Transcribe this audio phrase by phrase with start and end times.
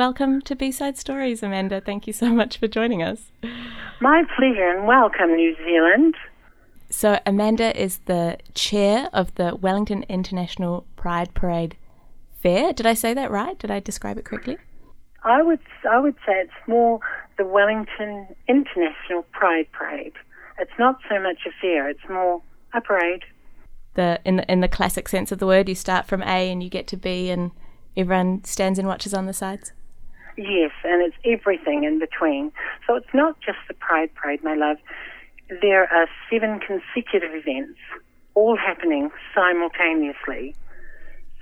[0.00, 1.78] welcome to B Side Stories, Amanda.
[1.78, 3.32] Thank you so much for joining us.
[4.00, 6.14] My pleasure and welcome, New Zealand.
[6.88, 11.76] So, Amanda is the chair of the Wellington International Pride Parade
[12.42, 12.72] Fair.
[12.72, 13.58] Did I say that right?
[13.58, 14.56] Did I describe it correctly?
[15.22, 15.60] I would
[15.90, 17.00] I would say it's more
[17.36, 20.14] the Wellington International Pride Parade.
[20.58, 22.40] It's not so much a fair; it's more
[22.72, 23.24] a parade.
[23.96, 26.62] The in the in the classic sense of the word, you start from A and
[26.62, 27.50] you get to B, and
[27.98, 29.74] everyone stands and watches on the sides.
[30.40, 32.50] Yes, and it's everything in between.
[32.86, 34.78] So it's not just the Pride Parade, my love.
[35.60, 37.78] There are seven consecutive events,
[38.34, 40.54] all happening simultaneously.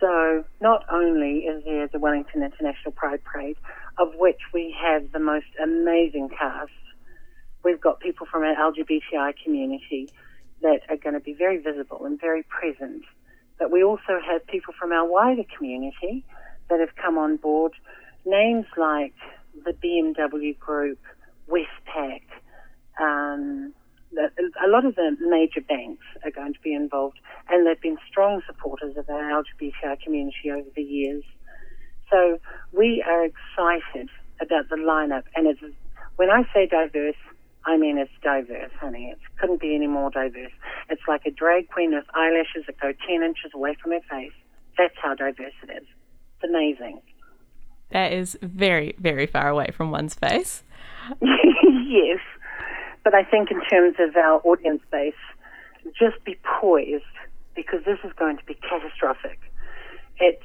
[0.01, 3.57] So not only is there the Wellington International Pride Parade,
[3.99, 6.73] of which we have the most amazing cast.
[7.63, 10.09] We've got people from our LGBTI community
[10.61, 13.05] that are going to be very visible and very present.
[13.61, 16.25] But we also have people from our wider community
[16.69, 17.75] that have come on board.
[18.25, 19.15] Names like
[19.65, 20.99] the BMW Group,
[21.49, 22.23] Westpac,
[23.01, 23.73] um,
[24.17, 28.41] a lot of the major banks are going to be involved, and they've been strong
[28.47, 31.23] supporters of our LGBTI community over the years.
[32.11, 32.39] So
[32.73, 34.09] we are excited
[34.41, 35.61] about the lineup, and it's
[36.17, 37.17] when I say diverse,
[37.67, 39.11] I mean it's diverse, honey.
[39.13, 40.53] It couldn't be any more diverse.
[40.89, 44.33] It's like a drag queen with eyelashes that go ten inches away from her face.
[44.77, 45.87] That's how diverse it is.
[46.41, 47.03] It's amazing.
[47.91, 50.63] That is very, very far away from one's face.
[51.23, 52.21] yes.
[53.05, 55.15] But I think in terms of our audience base,
[55.99, 57.05] just be poised
[57.57, 59.41] because this is going to be catastrophic.
[60.21, 60.45] It's,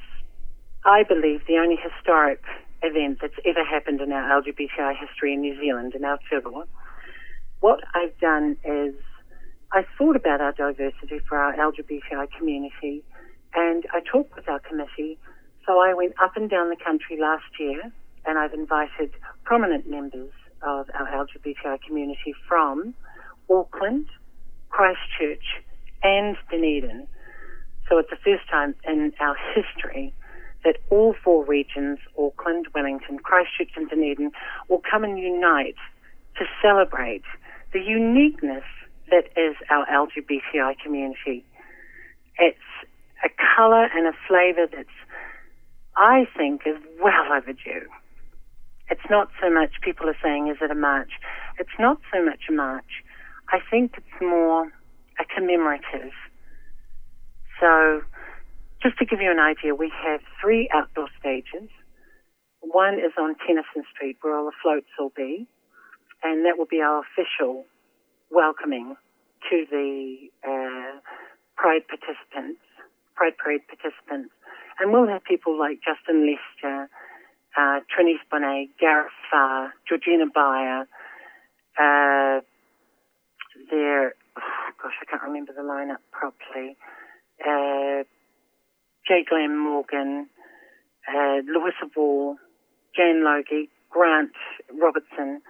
[0.85, 2.41] I believe, the only historic
[2.81, 6.65] event that's ever happened in our LGBTI history in New Zealand, in our Aotearoa.
[7.59, 8.93] What I've done is
[9.71, 13.03] I thought about our diversity for our LGBTI community
[13.55, 15.17] and I talked with our committee.
[15.65, 17.91] So I went up and down the country last year
[18.25, 19.11] and I've invited
[19.43, 22.93] prominent members of our LGBTI community from
[23.49, 24.07] Auckland,
[24.69, 25.61] Christchurch,
[26.01, 27.07] and Dunedin.
[27.89, 30.13] So it's the first time in our history
[30.63, 34.31] that all four regions, Auckland, Wellington, Christchurch, and Dunedin,
[34.69, 35.75] will come and unite
[36.37, 37.23] to celebrate
[37.73, 38.63] the uniqueness
[39.11, 41.45] that is our LGBTI community.
[42.37, 42.57] It's
[43.23, 44.89] a colour and a flavour that's,
[45.95, 47.87] I think, is well overdue.
[48.89, 51.11] It's not so much people are saying, is it a march?
[51.59, 53.03] It's not so much a march.
[53.49, 54.71] I think it's more
[55.19, 56.11] a commemorative.
[57.59, 58.01] So,
[58.81, 61.69] just to give you an idea, we have three outdoor stages.
[62.61, 65.47] One is on Tennyson Street, where all the floats will be,
[66.23, 67.65] and that will be our official
[68.31, 68.95] welcoming
[69.49, 70.99] to the uh,
[71.55, 72.61] Pride participants,
[73.15, 74.33] Pride Parade participants.
[74.79, 76.89] And we'll have people like Justin Lester,
[77.57, 77.79] uh,
[78.31, 80.87] Bonet, Gareth Farr, Georgina Beyer,
[81.77, 82.41] uh,
[83.69, 86.75] there, oh gosh, I can't remember the lineup properly.
[87.41, 88.03] Uh,
[89.07, 89.25] J.
[89.27, 90.27] Glenn Morgan,
[91.07, 92.37] uh, Louisa Wall,
[92.95, 94.31] Jan Logie, Grant
[94.71, 95.41] Robertson.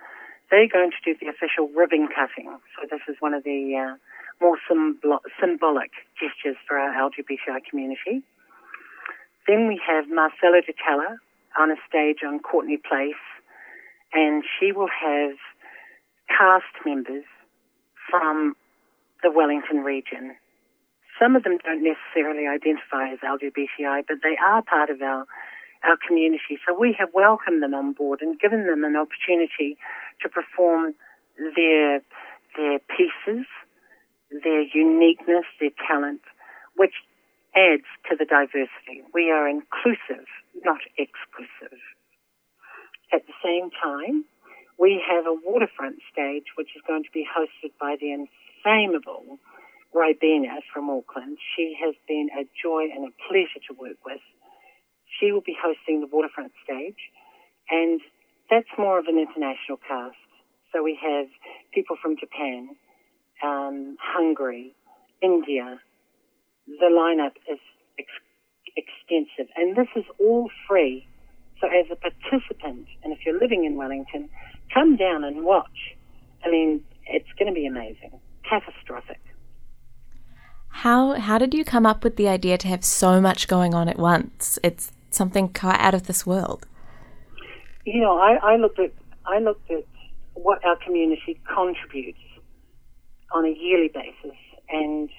[0.50, 2.57] They're going to do the official ribbon cutting.
[2.75, 3.95] So this is one of the uh,
[4.41, 8.23] more symbol- symbolic gestures for our LGBTI community.
[9.48, 11.18] Then we have Marcella Ditella,
[11.58, 13.22] on a stage on Courtenay Place,
[14.14, 15.38] and she will have
[16.28, 17.26] cast members
[18.09, 18.56] from
[19.22, 20.36] the Wellington region.
[21.20, 25.26] Some of them don't necessarily identify as LGBTI, but they are part of our
[25.84, 26.58] our community.
[26.66, 29.78] So we have welcomed them on board and given them an opportunity
[30.22, 30.96] to perform
[31.38, 32.02] their
[32.56, 33.46] their pieces,
[34.32, 36.22] their uniqueness, their talent,
[36.78, 36.94] which
[37.56, 39.02] adds to the diversity.
[39.14, 40.25] We are inclusive,
[40.64, 41.80] not exclusive.
[43.14, 44.25] At the same time,
[44.80, 49.38] we have a waterfront stage which is going to be hosted by the infamable
[49.94, 51.38] Ribena from Auckland.
[51.56, 54.22] She has been a joy and a pleasure to work with.
[55.20, 56.97] She will be hosting the waterfront stage,
[57.70, 58.02] and
[58.50, 60.17] that's more of an international cast.
[60.73, 61.28] So we have
[61.72, 62.70] people from Japan,
[63.44, 64.73] um, Hungary,
[65.22, 65.79] India,
[66.68, 67.60] the lineup is
[68.00, 71.08] ex- extensive, and this is all free.
[71.62, 74.30] So, as a participant, and if you're living in Wellington,
[74.74, 75.96] come down and watch.
[76.44, 78.20] I mean, it's going to be amazing,
[78.50, 79.20] catastrophic.
[80.70, 83.88] How how did you come up with the idea to have so much going on
[83.88, 84.58] at once?
[84.64, 86.66] It's something quite out of this world.
[87.86, 88.92] You know, I, I looked at
[89.26, 89.86] I looked at
[90.34, 92.20] what our community contributes
[93.34, 94.38] on a yearly basis,
[94.70, 95.10] and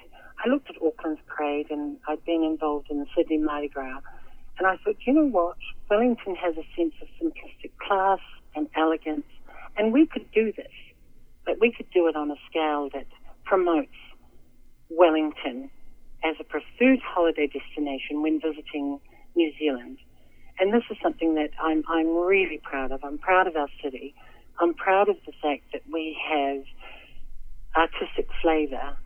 [0.44, 4.00] I looked at Auckland's parade and I'd been involved in the Sydney Mardi Gras.
[4.58, 5.56] And I thought, you know what?
[5.88, 8.20] Wellington has a sense of simplistic class
[8.54, 9.26] and elegance,
[9.76, 10.70] and we could do this,
[11.44, 13.06] but we could do it on a scale that
[13.44, 13.96] promotes
[14.90, 15.70] Wellington
[16.22, 19.00] as a preferred holiday destination when visiting
[19.34, 19.98] New Zealand.
[20.60, 23.02] And this is something that I'm, I'm really proud of.
[23.02, 24.14] I'm proud of our city.
[24.60, 26.62] I'm proud of the fact that we have
[27.76, 28.96] artistic flavour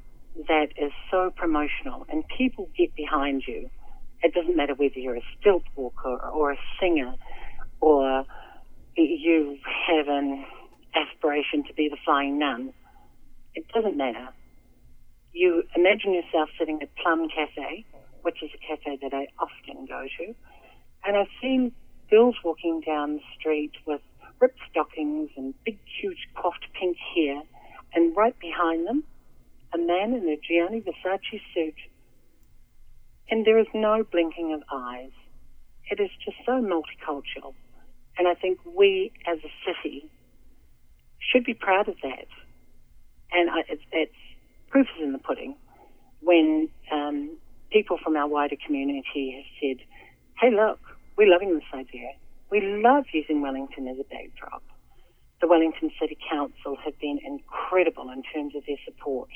[0.47, 3.71] that is so promotional and people get behind you.
[4.23, 7.15] It doesn't matter whether you're a stilt walker or a singer
[7.81, 8.25] or
[8.97, 10.45] you have an
[10.95, 12.73] aspiration to be the flying nun.
[13.55, 14.29] It doesn't matter.
[15.33, 17.85] You imagine yourself sitting at Plum Cafe,
[18.23, 20.35] which is a cafe that I often go to,
[21.05, 21.73] and I've seen
[22.11, 24.01] girls walking down the street with
[24.41, 27.43] ripped stockings and big, huge, coiffed pink hair,
[27.95, 29.05] and right behind them,
[29.73, 31.75] a man in a Gianni Versace suit.
[33.31, 35.11] And there is no blinking of eyes.
[35.91, 37.55] It is just so multicultural.
[38.19, 40.11] And I think we as a city
[41.19, 42.27] should be proud of that.
[43.33, 44.15] And I, it's, it's
[44.71, 45.57] proof is in the pudding
[46.21, 47.37] when um,
[47.71, 49.87] people from our wider community have said,
[50.41, 50.81] hey, look,
[51.17, 52.11] we're loving this idea.
[52.51, 54.63] We love using Wellington as a backdrop.
[55.41, 59.29] The Wellington City Council have been incredible in terms of their support.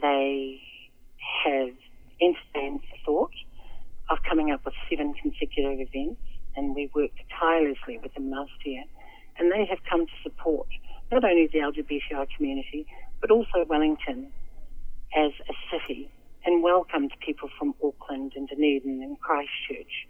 [0.00, 0.60] They
[1.44, 1.74] have
[2.20, 3.32] entertained the thought
[4.10, 6.20] of coming up with seven consecutive events,
[6.56, 8.84] and we worked tirelessly with them last year.
[9.38, 10.68] And they have come to support
[11.10, 12.86] not only the LGBTI community,
[13.20, 14.32] but also Wellington
[15.16, 16.10] as a city
[16.44, 20.06] and welcomed people from Auckland and Dunedin and Christchurch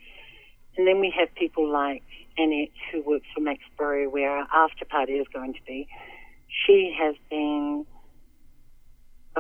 [0.77, 2.03] and then we have people like
[2.39, 5.89] Annette, who works for Max where our after party is going to be.
[6.67, 7.87] She has been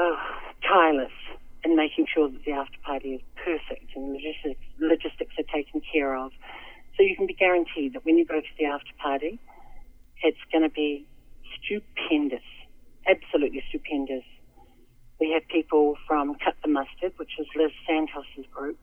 [0.00, 0.16] oh,
[0.62, 1.12] tireless
[1.64, 6.16] in making sure that the after party is perfect and logistics, logistics are taken care
[6.16, 6.32] of.
[6.96, 9.38] So you can be guaranteed that when you go to the after party,
[10.22, 11.06] it's going to be
[11.56, 12.44] stupendous,
[13.06, 14.24] absolutely stupendous.
[15.20, 18.78] We have people from Cut the Mustard, which is Liz Santos's group.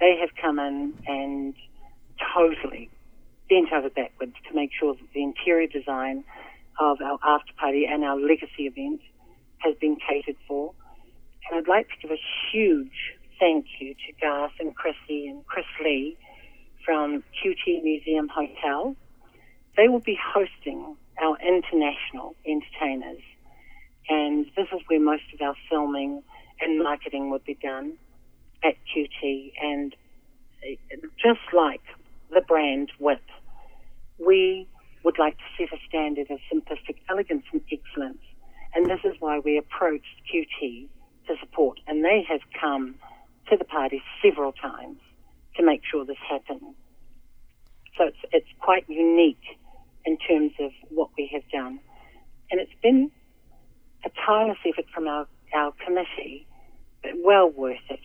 [0.00, 1.54] They have come in and
[2.34, 2.90] totally
[3.48, 6.24] bent over backwards to make sure that the interior design
[6.80, 9.00] of our after party and our legacy event
[9.58, 10.72] has been catered for.
[11.50, 12.20] And I'd like to give a
[12.52, 16.16] huge thank you to Garth and Chrissy and Chris Lee
[16.84, 18.96] from QT Museum Hotel.
[19.76, 23.22] They will be hosting our international entertainers.
[24.08, 26.22] And this is where most of our filming
[26.60, 27.94] and marketing would be done
[28.64, 29.52] at QT.
[29.60, 29.94] And
[30.64, 31.82] uh, just like
[32.30, 33.22] the brand WIP.
[34.18, 34.68] We
[35.04, 38.22] would like to set a standard of simplistic elegance and excellence,
[38.76, 40.88] and this is why we approached QT
[41.28, 42.96] to support, and they have come
[43.48, 44.98] to the party several times
[45.56, 46.74] to make sure this happens.
[47.96, 49.42] So it's, it's quite unique
[50.04, 51.80] in terms of what we have done.
[52.50, 53.10] And it's been
[54.04, 56.46] a tireless effort from our, our committee,
[57.02, 58.00] but well worth it.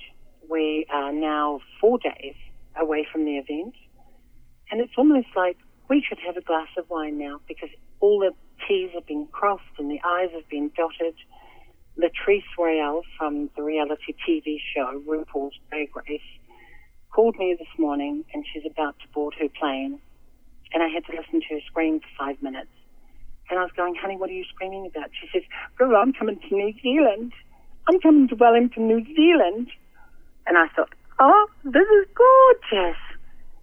[0.50, 2.36] We are now four days
[2.80, 3.76] away from the event.
[4.72, 5.58] And it's almost like
[5.90, 7.70] we should have a glass of wine now because
[8.00, 8.32] all the
[8.68, 11.16] T's have been crossed and the I's have been dotted.
[11.98, 16.22] Latrice Royale from the reality TV show RuPaul's Drag Race
[17.12, 20.00] called me this morning and she's about to board her plane.
[20.74, 22.72] And I had to listen to her scream for five minutes.
[23.50, 25.10] And I was going, honey, what are you screaming about?
[25.20, 25.44] She says,
[25.78, 27.34] girl, I'm coming to New Zealand.
[27.90, 29.68] I'm coming to Wellington, New Zealand.
[30.48, 32.98] And I thought, oh, this is gorgeous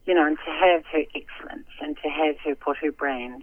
[0.08, 3.42] you know, and to have her excellence and to have her put her brand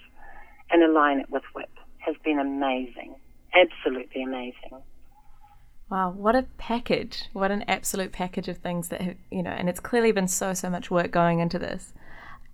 [0.76, 3.16] and align it with WIP has been amazing.
[3.54, 4.82] Absolutely amazing.
[5.90, 7.30] Wow, what a package.
[7.32, 10.54] What an absolute package of things that have, you know, and it's clearly been so,
[10.54, 11.94] so much work going into this.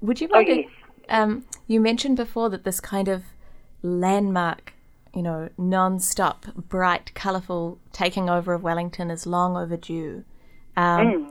[0.01, 0.69] Would you mind oh, yes.
[1.09, 3.23] um, you mentioned before that this kind of
[3.81, 4.73] landmark,
[5.15, 10.23] you know, non stop, bright, colourful taking over of Wellington is long overdue.
[10.77, 11.29] Um, mm.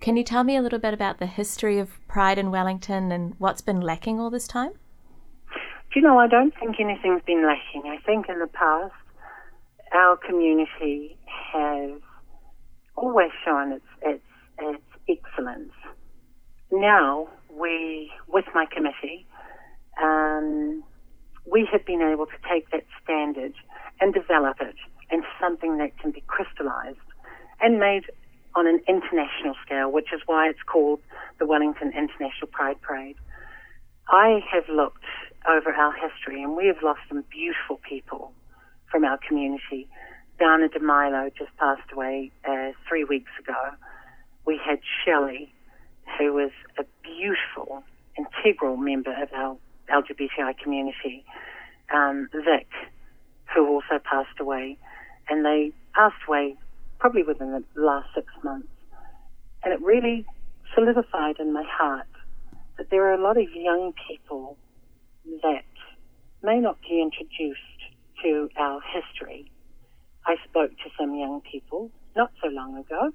[0.00, 3.34] Can you tell me a little bit about the history of Pride in Wellington and
[3.38, 4.72] what's been lacking all this time?
[5.94, 7.88] You know, I don't think anything's been lacking.
[7.88, 8.92] I think in the past,
[9.92, 11.16] our community
[11.52, 11.92] has
[12.96, 14.24] always shown its, its,
[14.58, 15.72] its excellence.
[16.72, 19.24] Now, we, with my committee,
[20.02, 20.82] um,
[21.46, 23.52] we have been able to take that standard
[24.00, 24.74] and develop it
[25.12, 26.98] into something that can be crystallized
[27.60, 28.02] and made
[28.56, 30.98] on an international scale, which is why it's called
[31.38, 33.16] the Wellington International Pride Parade.
[34.08, 35.04] I have looked
[35.48, 38.32] over our history and we have lost some beautiful people
[38.90, 39.88] from our community.
[40.38, 43.54] Dana DeMilo just passed away uh, three weeks ago.
[44.46, 45.52] We had Shelley,
[46.18, 47.82] who was a beautiful,
[48.16, 49.56] integral member of our
[49.90, 51.24] LGBTI community.
[51.94, 52.68] Um, Vic,
[53.54, 54.78] who also passed away,
[55.28, 56.56] and they passed away
[56.98, 58.68] probably within the last six months.
[59.62, 60.24] And it really
[60.74, 62.06] solidified in my heart
[62.78, 64.56] that there are a lot of young people
[65.42, 65.64] that
[66.42, 67.60] may not be introduced
[68.22, 69.50] to our history.
[70.26, 73.12] I spoke to some young people not so long ago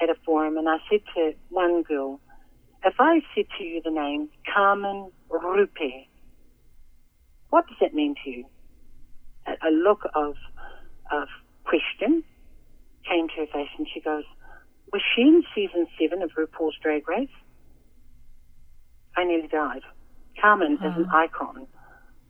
[0.00, 2.20] at a forum, and I said to one girl,
[2.84, 6.08] if I said to you the name Carmen Rupe,
[7.50, 8.44] what does that mean to you?
[9.46, 10.34] A, look of,
[11.12, 11.28] of
[11.64, 12.24] question
[13.08, 14.24] came to her face, and she goes,
[14.92, 17.28] Was she in season seven of RuPaul's Drag Race?
[19.16, 19.82] I nearly died.
[20.40, 21.66] Carmen is an icon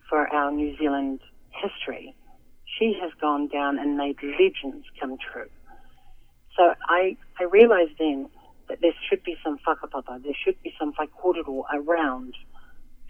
[0.09, 1.21] for our New Zealand
[1.51, 2.15] history.
[2.79, 5.49] She has gone down and made legends come true.
[6.57, 8.29] So I, I realized then
[8.69, 12.35] that there should be some whakapapa, there should be some whaikorero around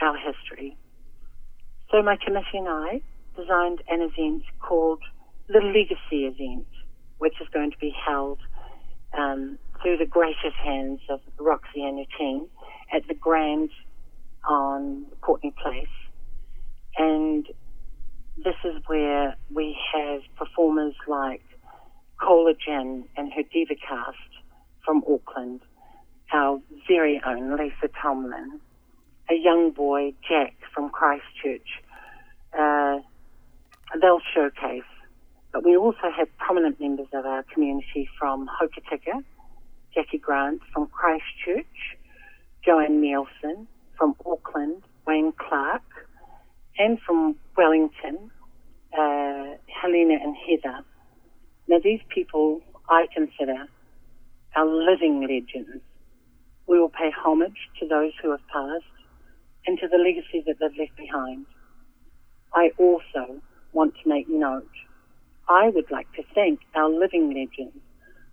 [0.01, 0.77] our history.
[1.91, 3.01] So my committee and I
[3.37, 5.03] designed an event called
[5.49, 6.67] the Legacy Event,
[7.19, 8.39] which is going to be held
[9.17, 12.47] um, through the gracious hands of Roxy and her team
[12.93, 13.71] at the Grand
[14.49, 15.87] on Courtenay Place.
[16.97, 17.47] And
[18.37, 21.43] this is where we have performers like
[22.21, 24.19] Cola Jen and her Diva cast
[24.85, 25.61] from Auckland,
[26.33, 28.61] our very own Lisa Tomlin,
[29.31, 31.83] a young boy, Jack from Christchurch.
[32.57, 32.99] Uh,
[34.01, 34.83] they'll showcase.
[35.53, 39.23] But we also have prominent members of our community from Hokitika,
[39.95, 41.97] Jackie Grant from Christchurch,
[42.65, 45.83] Joanne Nielsen from Auckland, Wayne Clark,
[46.79, 48.31] and from Wellington,
[48.93, 50.85] uh, Helena and Heather.
[51.69, 53.67] Now, these people I consider
[54.57, 55.83] our living legends.
[56.67, 58.85] We will pay homage to those who have passed
[59.67, 61.47] and to the legacy that they've left behind.
[62.53, 63.41] I also
[63.73, 64.71] want to make note.
[65.49, 67.77] I would like to thank our living legends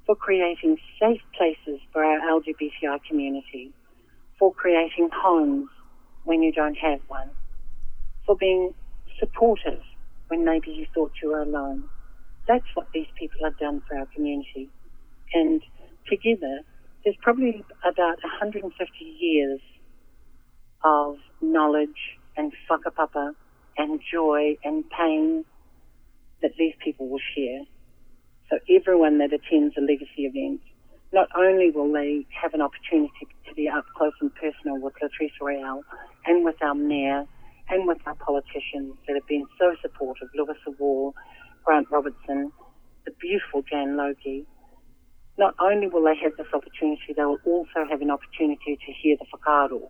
[0.06, 3.72] for creating safe places for our LGBTI community,
[4.42, 5.70] for creating homes
[6.24, 7.30] when you don't have one,
[8.26, 8.74] for being
[9.20, 9.82] supportive
[10.30, 11.84] when maybe you thought you were alone.
[12.48, 14.68] That's what these people have done for our community.
[15.36, 15.62] And
[16.10, 16.62] together,
[17.06, 18.74] there's probably about 150
[19.20, 19.60] years
[20.84, 23.34] of knowledge and whakapapa
[23.78, 25.46] and joy and pain
[26.42, 27.60] that these people will share.
[28.50, 30.62] So everyone that attends a legacy event,
[31.14, 35.32] not only will they have an opportunity to be up close and personal with Latrice
[35.42, 35.84] Royale
[36.26, 37.26] and with our mayor
[37.70, 41.14] and with our politicians that have been so supportive, Louisa Wall,
[41.64, 42.52] Grant Robertson,
[43.06, 44.46] the beautiful Jan Logie,
[45.38, 49.18] not only will they have this opportunity, they will also have an opportunity to hear
[49.18, 49.90] the whakaaro,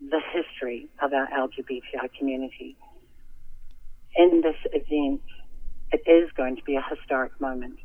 [0.00, 2.76] the history of our LGBTI community.
[4.16, 5.22] In this event,
[5.92, 7.78] it is going to be a historic moment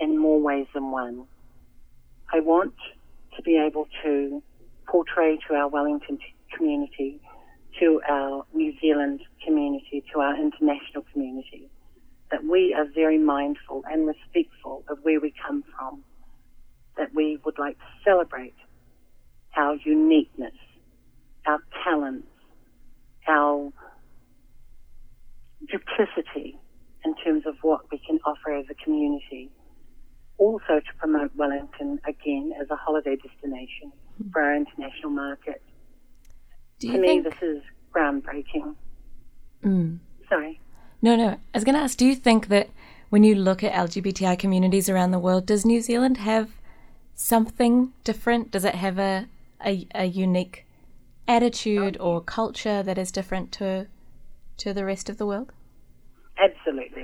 [0.00, 1.26] in more ways than one.
[2.32, 2.74] I want
[3.36, 4.42] to be able to
[4.88, 6.18] portray to our Wellington
[6.56, 7.20] community,
[7.80, 11.68] to our New Zealand community, to our international community,
[12.30, 16.02] that we are very mindful and respectful of where we come from,
[16.96, 18.54] that we would like to celebrate
[19.56, 20.54] our uniqueness,
[21.46, 22.28] our talents,
[23.28, 23.72] our
[25.70, 26.58] duplicity
[27.04, 29.50] in terms of what we can offer as a community.
[30.38, 33.92] Also to promote Wellington again as a holiday destination
[34.32, 35.62] for our international market.
[36.78, 37.24] Do you to you me, think?
[37.24, 37.62] this is
[37.94, 38.74] groundbreaking.
[39.64, 39.98] Mm.
[40.28, 40.60] Sorry.
[41.00, 41.28] No, no.
[41.28, 42.68] I was going to ask, do you think that
[43.10, 46.50] when you look at LGBTI communities around the world, does New Zealand have
[47.14, 48.50] something different?
[48.50, 49.28] Does it have a,
[49.64, 50.66] a, a unique
[51.28, 53.86] attitude or culture that is different to
[54.56, 55.52] to the rest of the world?
[56.38, 57.03] Absolutely.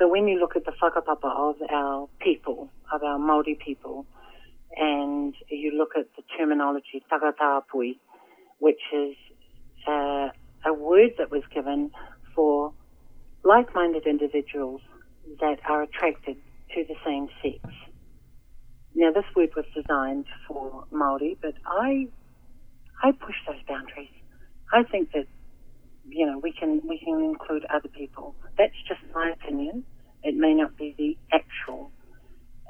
[0.00, 4.06] So when you look at the whakapapa of our people, of our Māori people,
[4.76, 7.98] and you look at the terminology takatāpui,
[8.60, 9.16] which is
[9.88, 10.28] uh,
[10.66, 11.90] a word that was given
[12.36, 12.72] for
[13.44, 14.80] like-minded individuals
[15.40, 16.36] that are attracted
[16.74, 17.58] to the same sex.
[18.94, 22.08] Now, this word was designed for Maori, but I
[23.02, 24.10] I push those boundaries.
[24.72, 25.26] I think that
[26.08, 28.36] you know we can we can include other people.
[28.58, 29.84] That's just my opinion.
[30.22, 31.90] It may not be the actual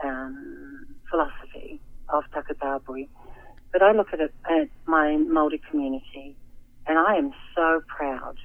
[0.05, 1.81] um, philosophy
[2.13, 3.09] of Takatāpui,
[3.73, 6.37] but I look at it at my Maori community,
[6.89, 8.37] and I am so proud.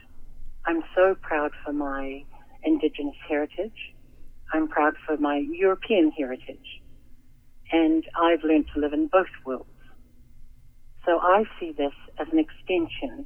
[0.65, 2.21] I'm so proud for my
[2.63, 3.79] Indigenous heritage.
[4.53, 6.81] I'm proud for my European heritage,
[7.71, 9.69] and I've learned to live in both worlds.
[11.05, 13.25] So I see this as an extension.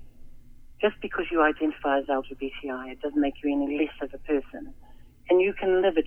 [0.82, 4.74] Just because you identify as LGBTI, it doesn't make you any less of a person.
[5.30, 6.04] And you can live a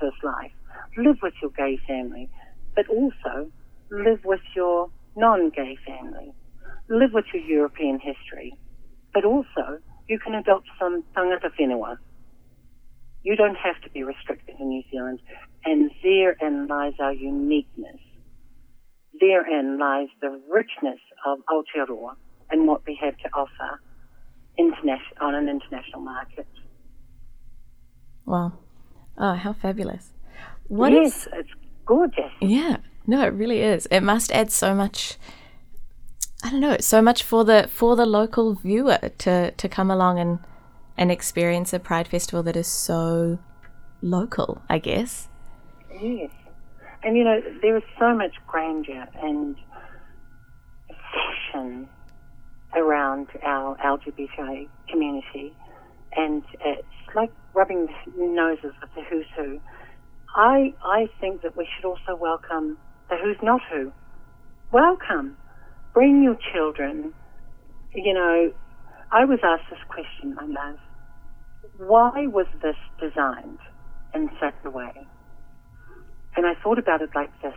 [0.00, 0.52] first life.
[0.96, 2.30] Live with your gay family,
[2.76, 3.50] but also
[3.90, 6.32] live with your non-gay family.
[6.90, 8.52] live with your European history,
[9.14, 11.96] but also you can adopt some tangata whenua.
[13.22, 15.20] You don't have to be restricted in New Zealand,
[15.64, 18.00] and therein lies our uniqueness.
[19.20, 22.14] Therein lies the richness of Aotearoa
[22.50, 23.80] and what we have to offer
[25.20, 26.46] on an international market.
[28.30, 28.52] Wow.
[29.18, 30.10] Oh, how fabulous.
[30.68, 31.50] What yes, is, it's
[31.84, 32.32] gorgeous.
[32.40, 32.76] Yeah.
[33.06, 33.86] No, it really is.
[33.90, 35.18] It must add so much
[36.42, 40.18] I don't know, so much for the for the local viewer to to come along
[40.18, 40.38] and
[40.96, 43.38] and experience a pride festival that is so
[44.00, 45.28] local, I guess.
[46.00, 46.30] Yes.
[47.02, 49.56] And you know, there is so much grandeur and
[51.12, 51.88] fashion
[52.74, 55.52] around our LGBTI community,
[56.16, 59.60] and it's like rubbing noses with the who's who.
[60.34, 63.92] I I think that we should also welcome the who's not who.
[64.72, 65.36] Welcome,
[65.92, 67.12] bring your children.
[67.94, 68.52] You know,
[69.10, 70.78] I was asked this question, my love.
[71.78, 73.58] Why was this designed
[74.14, 74.92] in such a way?
[76.36, 77.54] And I thought about it like this.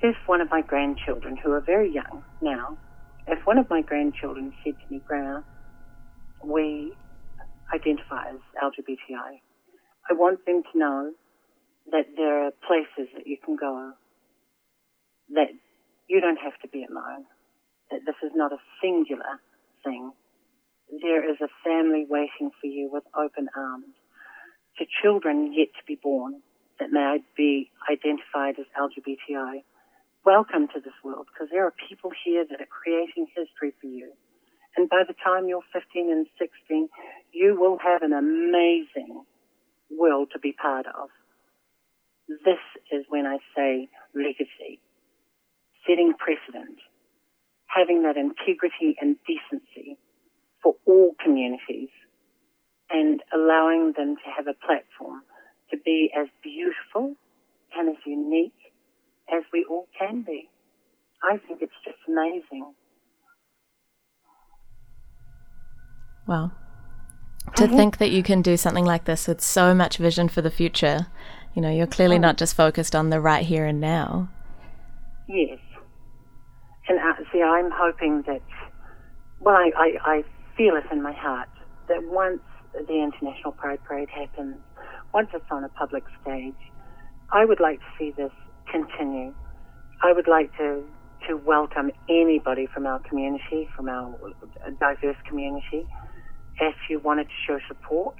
[0.00, 2.78] If one of my grandchildren, who are very young now,
[3.26, 5.42] if one of my grandchildren said to me, Grandma,
[6.44, 6.96] we
[7.74, 9.40] identify as LGBTI,
[10.10, 11.12] I want them to know
[11.90, 13.92] that there are places that you can go,
[15.34, 15.48] that
[16.08, 17.24] you don't have to be alone,
[17.90, 19.40] that this is not a singular
[19.84, 20.12] thing.
[21.00, 23.94] There is a family waiting for you with open arms.
[24.78, 26.40] To children yet to be born
[26.80, 29.62] that may be identified as LGBTI,
[30.24, 34.12] welcome to this world because there are people here that are creating history for you.
[34.76, 36.88] And by the time you're 15 and 16,
[37.32, 39.24] you will have an amazing
[39.90, 41.08] world to be part of.
[42.28, 44.80] This is when I say legacy,
[45.86, 46.78] setting precedent,
[47.66, 49.98] having that integrity and decency
[50.62, 51.90] for all communities
[52.90, 55.22] and allowing them to have a platform
[55.70, 57.16] to be as beautiful
[57.76, 58.52] and as unique
[59.32, 60.48] as we all can be.
[61.22, 62.74] I think it's just amazing.
[66.32, 66.50] Wow.
[67.56, 67.76] To mm-hmm.
[67.76, 71.08] think that you can do something like this with so much vision for the future.
[71.54, 74.30] You know, you're clearly not just focused on the right here and now.
[75.28, 75.58] Yes.
[76.88, 78.40] And uh, see, I'm hoping that,
[79.40, 80.24] well, I, I, I
[80.56, 81.50] feel it in my heart
[81.88, 82.40] that once
[82.72, 84.56] the International Pride Parade happens,
[85.12, 86.54] once it's on a public stage,
[87.30, 88.32] I would like to see this
[88.70, 89.34] continue.
[90.02, 90.82] I would like to
[91.28, 94.12] to welcome anybody from our community, from our
[94.80, 95.86] diverse community,
[96.60, 98.16] if you wanted to show support,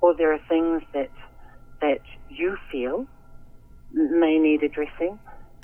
[0.00, 1.10] or there are things that
[1.80, 3.06] that you feel
[3.92, 5.18] may need addressing.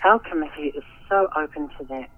[0.05, 2.11] Our committee is so open to that.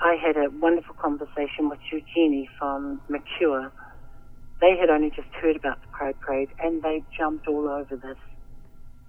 [0.00, 3.72] I had a wonderful conversation with Eugenie from Mercure.
[4.60, 8.18] They had only just heard about the Pride Parade and they jumped all over this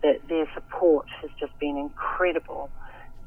[0.02, 2.70] that their support has just been incredible.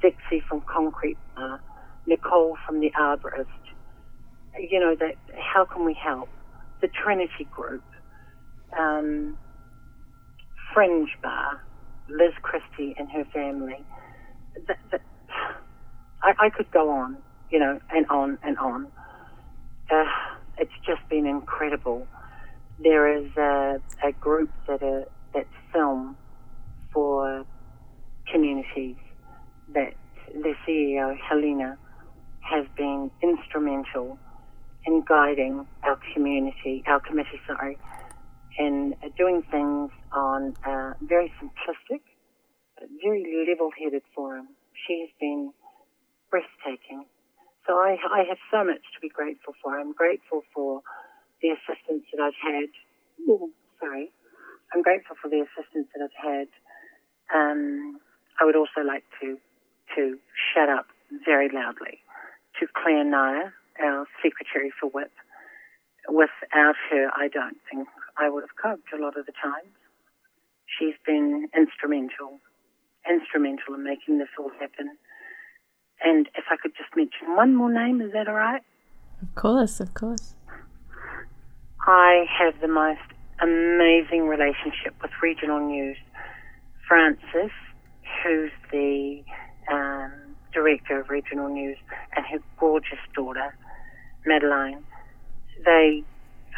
[0.00, 1.60] Dixie from Concrete Bar,
[2.06, 3.46] Nicole from the Arborist.
[4.58, 5.16] You know, that
[5.54, 6.28] how can we help?
[6.80, 7.84] The Trinity Group,
[8.78, 9.36] um,
[10.74, 11.60] Fringe Bar,
[12.08, 13.84] Liz Christie and her family.
[16.22, 17.18] I, I could go on,
[17.50, 18.86] you know, and on and on.
[19.90, 20.04] Uh,
[20.58, 22.06] it's just been incredible.
[22.82, 26.16] There is a, a group that are, that film
[26.92, 27.44] for
[28.30, 28.96] communities
[29.74, 29.94] that
[30.34, 31.78] the CEO, Helena,
[32.40, 34.18] has been instrumental
[34.86, 37.78] in guiding our community, our committee, sorry,
[38.58, 42.02] in doing things on a very simplistic,
[43.02, 44.48] very level-headed forum.
[44.86, 45.52] She has been
[46.30, 47.06] breathtaking.
[47.66, 49.78] So I, I have so much to be grateful for.
[49.78, 50.82] I'm grateful for
[51.42, 52.70] the assistance that I've had.
[53.28, 54.10] Oh, sorry.
[54.74, 56.48] I'm grateful for the assistance that I've had
[57.34, 58.00] um,
[58.40, 59.38] I would also like to
[59.96, 60.18] to
[60.54, 60.86] shut up
[61.24, 62.00] very loudly
[62.60, 65.12] to Claire Nair, our secretary for WIP.
[66.08, 69.74] Without her, I don't think I would have coped a lot of the times.
[70.66, 72.40] She's been instrumental,
[73.08, 74.96] instrumental in making this all happen.
[76.02, 78.62] And if I could just mention one more name, is that all right?
[79.20, 80.34] Of course, of course.
[81.86, 83.00] I have the most
[83.40, 85.96] amazing relationship with regional news.
[86.86, 87.52] Francis,
[88.22, 89.22] who's the
[89.70, 90.12] um,
[90.52, 91.76] director of regional news,
[92.16, 93.56] and her gorgeous daughter,
[94.26, 94.84] Madeline.
[95.64, 96.02] They,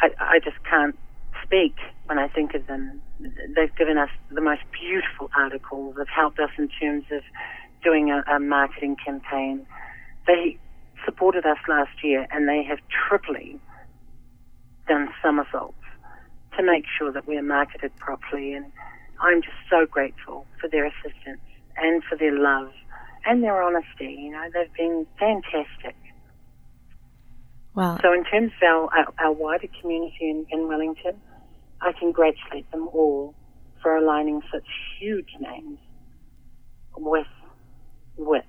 [0.01, 0.95] I, I just can't
[1.43, 1.75] speak
[2.07, 3.01] when I think of them.
[3.19, 5.95] They've given us the most beautiful articles.
[5.97, 7.21] They've helped us in terms of
[7.83, 9.65] doing a, a marketing campaign.
[10.27, 10.57] They
[11.05, 13.59] supported us last year, and they have triply
[14.87, 15.77] done somersaults
[16.57, 18.53] to make sure that we're marketed properly.
[18.53, 18.67] And
[19.21, 21.43] I'm just so grateful for their assistance
[21.77, 22.69] and for their love
[23.25, 24.15] and their honesty.
[24.19, 25.97] You know, they've been fantastic.
[27.75, 27.99] Wow.
[28.01, 31.19] So, in terms of our, our, our wider community in, in Wellington,
[31.81, 33.35] I congratulate them all
[33.81, 34.65] for aligning such
[34.99, 35.77] huge names
[36.97, 37.27] with
[38.17, 38.45] with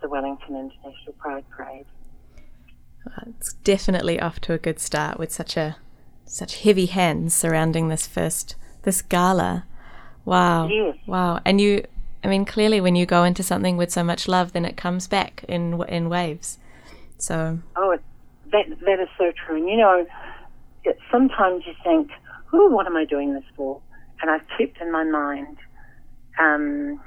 [0.00, 1.86] the Wellington International Pride Parade.
[3.26, 5.76] It's definitely off to a good start with such a
[6.24, 9.64] such heavy hands surrounding this first this gala.
[10.24, 10.68] Wow.
[10.68, 10.96] Yes.
[11.06, 11.40] Wow.
[11.44, 11.84] And you
[12.24, 15.06] I mean clearly when you go into something with so much love then it comes
[15.06, 16.58] back in in waves.
[17.18, 18.02] So Oh, it,
[18.52, 19.56] that that is so true.
[19.56, 20.06] And you know,
[21.10, 22.10] sometimes you think,
[22.52, 23.80] "Oh, what am I doing this for?"
[24.20, 25.58] And I've kept in my mind
[26.38, 27.00] um,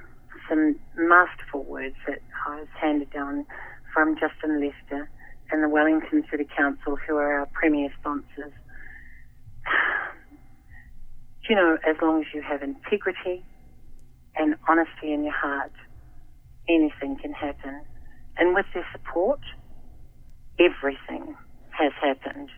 [0.48, 3.46] some masterful words that I was handed down
[3.94, 5.10] from Justin Lester
[5.52, 8.54] and the Wellington City Council, who are our premier sponsors.
[11.50, 13.44] you know, as long as you have integrity
[14.36, 15.72] and honesty in your heart,
[16.68, 17.82] anything can happen.
[18.38, 19.40] And with their support,
[20.60, 21.36] everything
[21.72, 22.50] has happened.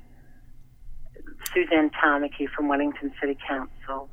[1.54, 4.10] Suzanne Tamaki from Wellington City Council,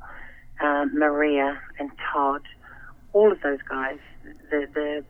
[0.61, 2.41] uh, Maria and Todd,
[3.13, 3.97] all of those guys,
[4.51, 5.05] the the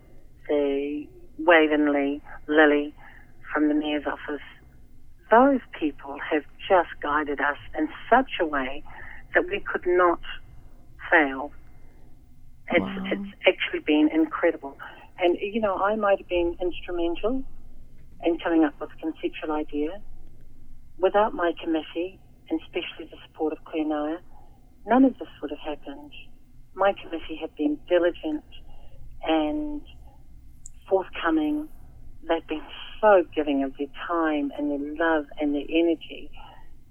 [0.48, 1.08] the
[1.42, 2.94] Wavenley, Lily
[3.54, 4.42] from the mayor's office,
[5.32, 8.84] those people have just guided us in such a way
[9.34, 10.20] that we could not
[11.12, 11.52] fail.
[12.72, 13.04] It's Wow.
[13.12, 14.78] it's actually been incredible.
[15.20, 17.44] And you know, I might have been instrumental
[18.24, 20.02] in coming up with conceptual idea.
[21.00, 24.20] Without my committee, and especially the support of Claire Noah,
[24.86, 26.12] none of this would have happened.
[26.76, 28.44] My committee had been diligent
[29.24, 29.82] and
[30.90, 31.68] forthcoming.
[32.28, 32.66] They've been
[33.02, 36.32] so giving of their time and their love and their energy.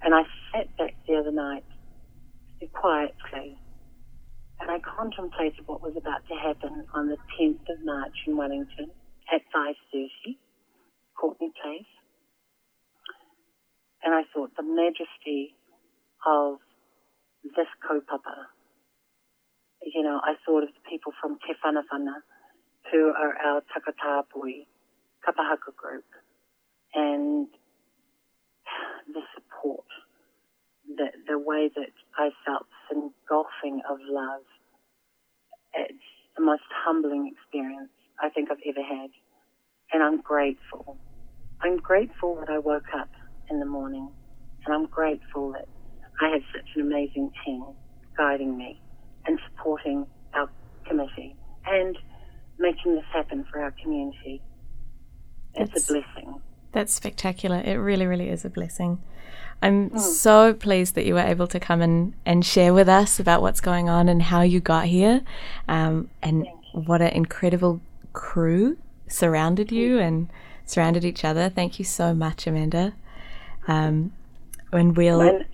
[0.02, 1.64] And I sat back the other night
[2.72, 3.58] quietly
[4.60, 8.90] and I contemplated what was about to happen on the 10th of March in Wellington
[9.32, 10.36] at 5.30,
[11.18, 11.92] Courtenay Place.
[14.02, 15.54] And I thought the majesty
[16.26, 16.58] of
[17.44, 18.46] this kaupapa.
[19.82, 22.22] You know, I thought of the people from Te Whanawhana
[22.92, 24.66] who are our Takatapui
[25.26, 26.04] Kapahaka group
[26.94, 27.48] and
[29.12, 29.84] the support,
[30.86, 34.42] the, the way that I felt this engulfing of love.
[35.74, 35.98] It's
[36.36, 37.90] the most humbling experience
[38.22, 39.10] I think I've ever had.
[39.92, 40.98] And I'm grateful.
[41.60, 43.08] I'm grateful that I woke up
[43.50, 44.08] in the morning
[44.64, 45.68] and I'm grateful that
[46.20, 47.64] I have such an amazing team
[48.16, 48.80] guiding me
[49.26, 50.48] and supporting our
[50.86, 51.96] committee and
[52.58, 54.40] making this happen for our community.
[55.54, 56.40] It's That's- a blessing.
[56.72, 57.62] That's spectacular.
[57.64, 59.00] It really, really is a blessing.
[59.62, 63.42] I'm so pleased that you were able to come and, and share with us about
[63.42, 65.22] what's going on and how you got here,
[65.66, 67.80] um, and what an incredible
[68.12, 68.76] crew
[69.08, 70.28] surrounded you and
[70.68, 71.48] surrounded each other.
[71.48, 72.94] Thank you so much, Amanda.
[73.66, 74.12] Um,
[74.72, 75.20] and we'll.
[75.20, 75.44] And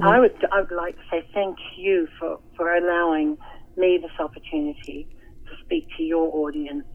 [0.00, 3.36] I would, I would like to say thank you for, for allowing
[3.76, 5.08] me this opportunity
[5.46, 6.86] to speak to your audience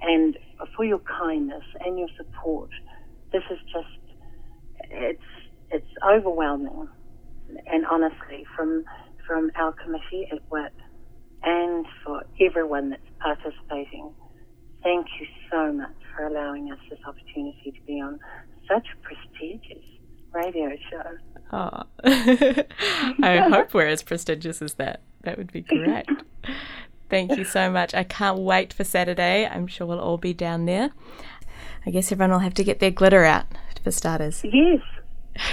[0.00, 0.36] and
[0.76, 2.70] for your kindness and your support.
[3.32, 4.20] This is just,
[4.90, 5.22] it's,
[5.70, 6.88] it's overwhelming.
[7.66, 8.84] And honestly, from,
[9.26, 10.74] from our committee at WIP
[11.42, 14.12] and for everyone that's participating,
[14.86, 18.20] thank you so much for allowing us this opportunity to be on
[18.68, 19.84] such a prestigious
[20.32, 21.02] radio show.
[21.52, 21.82] Oh.
[23.22, 25.00] I hope we're as prestigious as that.
[25.22, 26.06] That would be great.
[27.10, 27.94] Thank you so much.
[27.94, 29.46] I can't wait for Saturday.
[29.46, 30.90] I'm sure we'll all be down there.
[31.84, 33.46] I guess everyone will have to get their glitter out
[33.82, 34.44] for starters.
[34.44, 34.82] Yes.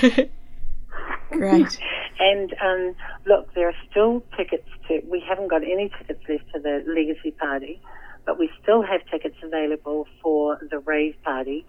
[1.32, 1.80] Great.
[2.20, 5.02] And um, look, there are still tickets to.
[5.10, 7.82] We haven't got any tickets left to the Legacy Party,
[8.26, 11.66] but we still have tickets available for the Rave Party,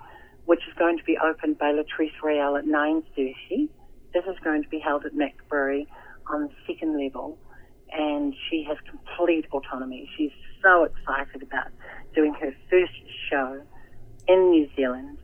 [0.46, 3.68] which is going to be opened by Latrice Royale at 9.30.
[4.12, 5.86] This is going to be held at McBury
[6.32, 7.38] on the second level,
[7.92, 10.08] and she has complete autonomy.
[10.16, 10.30] She's
[10.62, 11.68] so excited about
[12.14, 12.92] doing her first
[13.30, 13.60] show
[14.28, 15.18] in New Zealand.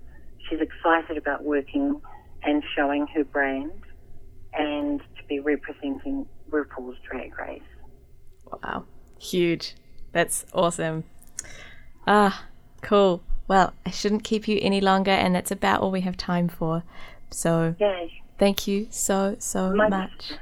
[0.49, 2.01] She's excited about working
[2.43, 3.73] and showing her brand
[4.53, 7.63] and to be representing RuPaul's Drag Race.
[8.63, 8.85] Wow.
[9.19, 9.77] Huge.
[10.13, 11.05] That's awesome.
[12.07, 12.45] Ah,
[12.83, 13.23] cool.
[13.49, 16.83] Well, I shouldn't keep you any longer, and that's about all we have time for.
[17.31, 18.23] So Yay.
[18.39, 20.33] thank you so, so My- much.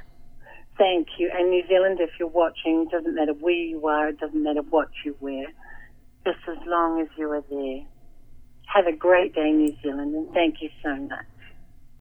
[0.77, 1.29] Thank you.
[1.33, 4.87] And New Zealand, if you're watching, doesn't matter where you are, it doesn't matter what
[5.03, 5.45] you wear,
[6.25, 7.81] just as long as you are there
[8.67, 11.25] Have a great day, New Zealand, and thank you so much.